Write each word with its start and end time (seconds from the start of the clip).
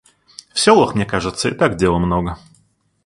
В 0.51 0.59
селах, 0.59 0.95
мне 0.95 1.05
кажется, 1.05 1.49
и 1.49 1.53
так 1.53 1.75
дела 1.77 1.99
много. 1.99 2.39